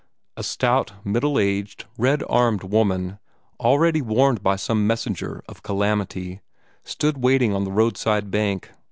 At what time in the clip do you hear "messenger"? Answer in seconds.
4.87-5.43